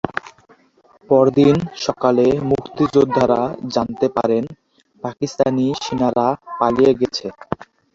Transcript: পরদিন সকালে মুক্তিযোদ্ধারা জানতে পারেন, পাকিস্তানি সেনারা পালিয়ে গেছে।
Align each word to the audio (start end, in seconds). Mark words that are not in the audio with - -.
পরদিন 1.09 1.55
সকালে 1.85 2.25
মুক্তিযোদ্ধারা 2.51 3.41
জানতে 3.73 4.07
পারেন, 4.15 4.43
পাকিস্তানি 5.03 5.67
সেনারা 5.83 6.27
পালিয়ে 6.59 6.91
গেছে। 6.99 7.27